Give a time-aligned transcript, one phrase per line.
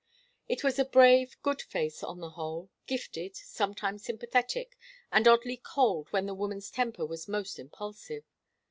[0.49, 4.75] It was a brave, good face, on the whole, gifted, sometimes sympathetic,
[5.11, 8.23] and oddly cold when the woman's temper was most impulsive.